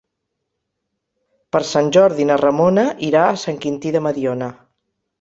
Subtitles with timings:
[1.57, 4.55] Per Sant Jordi na Ramona irà a Sant Quintí de Mediona.